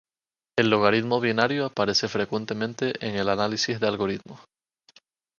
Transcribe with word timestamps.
El 0.57 0.71
logaritmo 0.71 1.19
binario 1.19 1.63
aparece 1.63 2.07
frecuentemente 2.07 2.93
en 3.07 3.17
el 3.17 3.29
análisis 3.29 3.79
de 3.79 3.85
algoritmos. 3.87 4.41